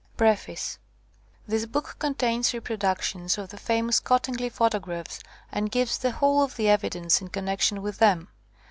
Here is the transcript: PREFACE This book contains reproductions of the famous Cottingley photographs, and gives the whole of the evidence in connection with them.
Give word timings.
PREFACE 0.17 0.79
This 1.47 1.67
book 1.67 1.97
contains 1.99 2.55
reproductions 2.55 3.37
of 3.37 3.49
the 3.49 3.57
famous 3.57 3.99
Cottingley 3.99 4.49
photographs, 4.49 5.19
and 5.51 5.69
gives 5.69 5.99
the 5.99 6.09
whole 6.13 6.41
of 6.41 6.55
the 6.55 6.67
evidence 6.69 7.21
in 7.21 7.27
connection 7.27 7.83
with 7.83 7.99
them. 7.99 8.29